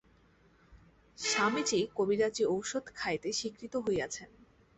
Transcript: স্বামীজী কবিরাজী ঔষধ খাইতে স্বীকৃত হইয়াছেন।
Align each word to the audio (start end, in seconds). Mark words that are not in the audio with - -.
স্বামীজী 1.17 1.79
কবিরাজী 1.95 2.43
ঔষধ 2.47 2.85
খাইতে 2.95 3.29
স্বীকৃত 3.33 3.73
হইয়াছেন। 3.77 4.29